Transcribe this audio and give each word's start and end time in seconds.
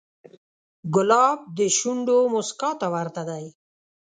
ګلاب 0.95 1.39
د 1.57 1.59
شونډو 1.77 2.17
موسکا 2.33 2.71
ته 2.79 2.87
ورته 2.95 3.21
دی. 3.29 3.45